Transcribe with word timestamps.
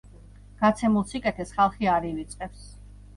გაცემულ 0.61 1.05
სიკეთეს 1.11 1.51
ხალხი 1.57 1.91
არ 1.97 2.09
ივიწყებს 2.13 2.65